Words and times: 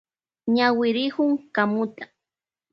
Ñawirikun 0.55 1.31
kamuta. 1.55 2.03